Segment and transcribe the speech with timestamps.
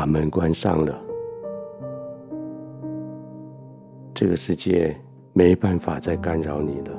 [0.00, 0.98] 把门关上了。
[4.14, 4.96] 这个世界
[5.34, 6.90] 没办法再干扰你了。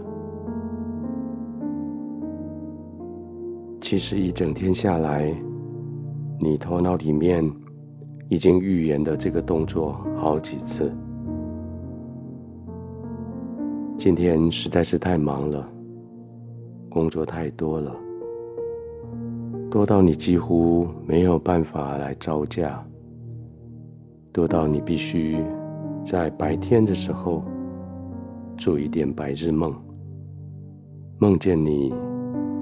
[3.82, 5.36] 其实一整天下来，
[6.40, 7.44] 你头脑里面
[8.30, 10.94] 已经预言了这个动作好几次。
[13.97, 15.68] 今天实在是太忙了，
[16.88, 17.95] 工作太多了。
[19.72, 22.86] 多到你几乎没有办法来招架，
[24.34, 25.44] 多到你必须
[26.04, 27.44] 在白天的时候
[28.58, 29.76] 做一点白日梦，
[31.20, 31.94] 梦见你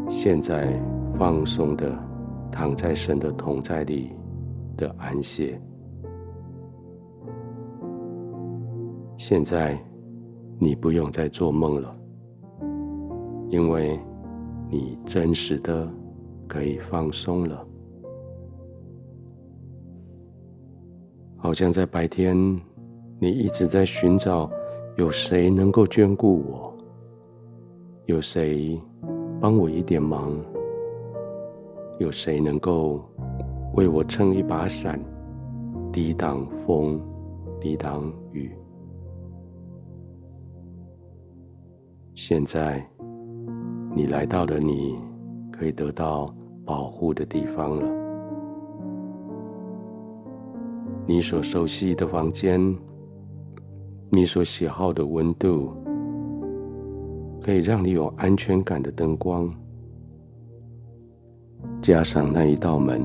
[0.07, 0.81] 现在
[1.17, 1.97] 放松的
[2.51, 4.11] 躺在神的同在里
[4.75, 5.59] 的安歇。
[9.17, 9.77] 现在
[10.57, 11.95] 你不用再做梦了，
[13.49, 13.99] 因为
[14.69, 15.89] 你真实的。
[16.49, 17.63] 可以放松了，
[21.39, 22.35] 好像在白天，
[23.19, 24.49] 你一直在寻找
[24.97, 26.77] 有谁能够眷顾我，
[28.05, 28.79] 有谁
[29.39, 30.37] 帮我一点忙，
[31.97, 33.03] 有谁能够
[33.73, 34.99] 为我撑一把伞，
[35.91, 37.01] 抵挡风，
[37.59, 38.55] 抵挡雨。
[42.13, 42.85] 现在，
[43.95, 44.99] 你来到了你
[45.51, 46.31] 可以得到。
[46.65, 47.98] 保护的地方了。
[51.09, 52.61] 你所熟悉的房间，
[54.11, 55.71] 你所喜好的温度，
[57.41, 59.51] 可以让你有安全感的灯光，
[61.81, 63.01] 加上那一道门。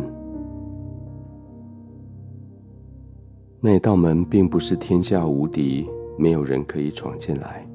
[3.58, 5.88] 那一道门并不是天下无敌，
[6.18, 7.66] 没有人可以闯进来。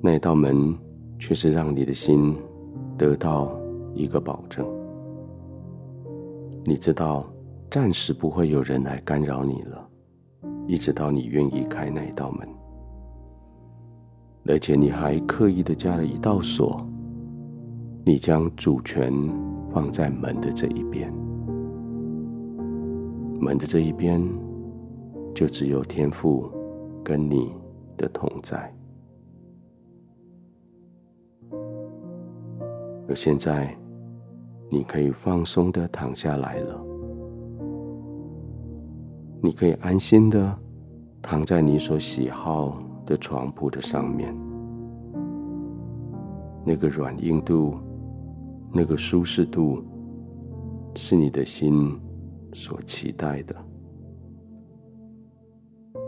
[0.00, 0.76] 那一道门
[1.16, 2.36] 却是让你的心
[2.98, 3.56] 得到。
[3.94, 4.66] 一个保证，
[6.64, 7.30] 你知道，
[7.72, 9.88] 暂时不会有人来干扰你了，
[10.66, 12.46] 一直到你愿意开那一道门，
[14.46, 16.86] 而且你还刻意的加了一道锁，
[18.04, 19.10] 你将主权
[19.72, 21.10] 放在门的这一边，
[23.40, 24.22] 门的这一边
[25.34, 26.50] 就只有天父
[27.02, 27.54] 跟你
[27.96, 28.70] 的同在，
[33.08, 33.74] 而现在。
[34.70, 36.82] 你可以放松的躺下来了，
[39.42, 40.56] 你可以安心的
[41.20, 44.32] 躺在你所喜好的床铺的上面，
[46.64, 47.76] 那个软硬度，
[48.72, 49.82] 那个舒适度，
[50.94, 51.98] 是你的心
[52.52, 53.56] 所期待的。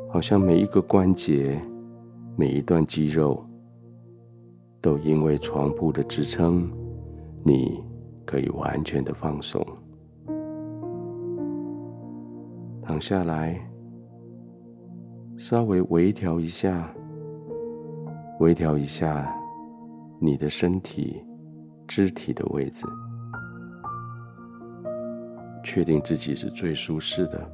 [0.09, 1.61] 好像每一个关节，
[2.37, 3.45] 每一段肌肉，
[4.81, 6.71] 都因为床铺的支撑，
[7.43, 7.83] 你。
[8.27, 9.63] 可以完全的放松，
[12.87, 13.59] 躺下来，
[15.37, 16.95] 稍微微调一下，
[18.41, 19.35] 微调一下
[20.21, 21.25] 你的身体、
[21.89, 22.87] 肢体的位置，
[25.65, 27.51] 确定自己是最舒适的，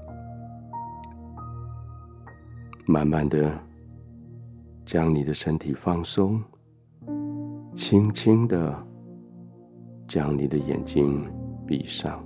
[2.86, 3.56] 慢慢的
[4.84, 6.42] 将你的身体放松，
[7.72, 8.86] 轻轻的。
[10.08, 11.24] 将你的眼睛
[11.64, 12.20] 闭上，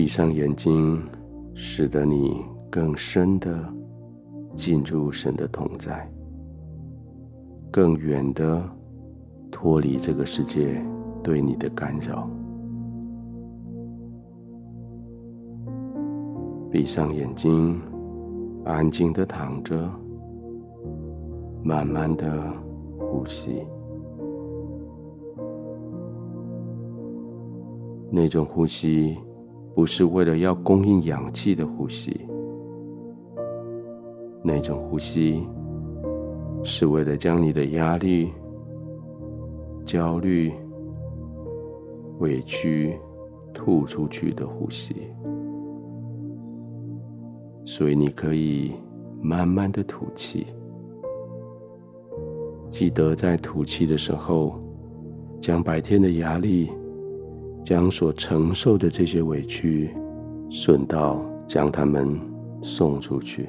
[0.00, 0.98] 闭上眼睛，
[1.52, 3.62] 使得你更深的
[4.56, 6.10] 进入神的同在，
[7.70, 8.66] 更远的
[9.50, 10.82] 脱离这个世界
[11.22, 12.26] 对你的干扰。
[16.70, 17.78] 闭上眼睛，
[18.64, 19.76] 安静的躺着。
[21.62, 22.50] 慢慢的
[22.98, 23.66] 呼吸，
[28.10, 29.18] 那种呼吸
[29.80, 32.14] 不是为了要供应氧气的呼吸，
[34.42, 35.42] 那种呼吸
[36.62, 38.30] 是为了将你的压力、
[39.82, 40.52] 焦虑、
[42.18, 42.94] 委屈
[43.54, 44.94] 吐出去的呼吸，
[47.64, 48.74] 所以你可以
[49.22, 50.46] 慢慢的吐气。
[52.68, 54.60] 记得在吐气的时候，
[55.40, 56.70] 将白天的压力，
[57.62, 59.94] 将所承受的这些委屈，
[60.48, 62.18] 顺道将他们
[62.62, 63.48] 送出去。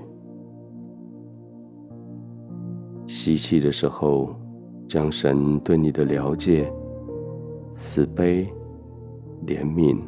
[3.08, 4.36] 吸气的时候，
[4.88, 6.72] 将神对你的了解、
[7.72, 8.48] 慈悲、
[9.46, 10.00] 怜悯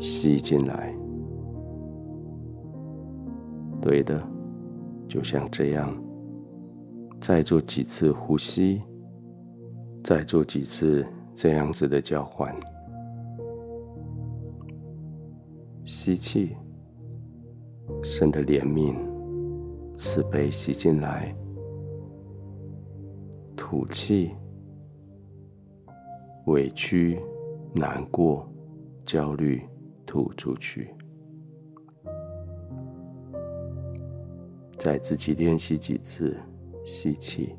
[0.00, 0.94] 吸进来。
[3.80, 4.22] 对的，
[5.06, 5.94] 就像这样。
[7.18, 8.82] 再做几次呼吸，
[10.04, 12.54] 再做几次这样子的交换：
[15.86, 16.56] 吸气，
[18.02, 18.96] 神的怜悯、
[19.94, 21.32] 慈悲吸进来；
[23.56, 24.32] 吐气，
[26.46, 27.20] 委屈、
[27.72, 28.44] 难过、
[29.04, 29.62] 焦虑
[30.04, 30.92] 吐出去。
[34.76, 36.36] 再自己练习几次，
[36.84, 37.54] 吸气，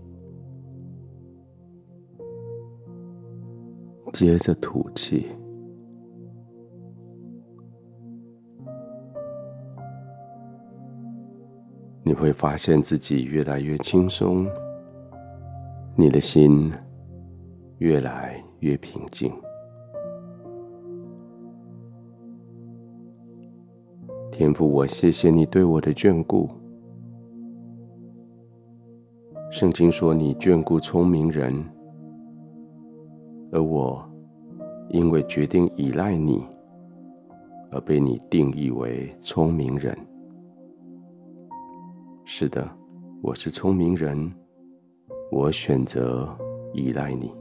[4.11, 5.27] 接着吐气，
[12.17, 14.47] 你会发现自己越来越轻松，
[15.95, 16.73] 你的心
[17.77, 19.31] 越来越平静。
[24.31, 26.49] 天父，我谢谢你对我的眷顾。
[29.51, 31.63] 圣经说：“你眷顾聪明人，
[33.51, 34.03] 而我
[34.89, 36.43] 因为决定依赖你，
[37.69, 39.95] 而被你定义为聪明人。
[42.29, 42.69] 是的，
[43.23, 44.29] 我是聪明人，
[45.31, 46.27] 我选择
[46.73, 47.33] 依赖你，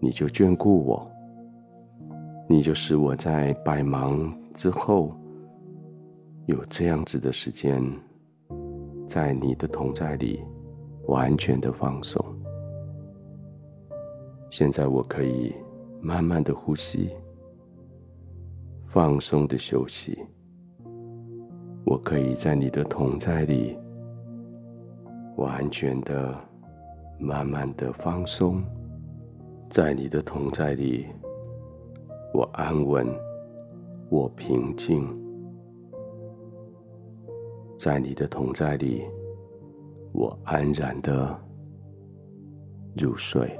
[0.00, 1.06] 你就眷顾我，
[2.48, 5.14] 你就使我在百忙之后
[6.46, 7.84] 有这样子的时间。”
[9.06, 10.42] 在你的同在里，
[11.06, 12.24] 完全的放松。
[14.48, 15.54] 现在我可以
[16.00, 17.10] 慢慢的呼吸，
[18.82, 20.18] 放松的休息。
[22.02, 23.78] 可以在你的同在里，
[25.36, 26.34] 完全的、
[27.18, 28.64] 慢慢的放松。
[29.68, 31.06] 在你的同在里，
[32.32, 33.06] 我安稳，
[34.08, 35.06] 我平静。
[37.76, 39.04] 在你的同在里，
[40.12, 41.38] 我安然的
[42.96, 43.59] 入睡。